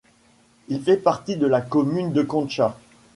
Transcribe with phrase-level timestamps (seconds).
[0.67, 2.75] Il fait partie de la commune de Kontcha.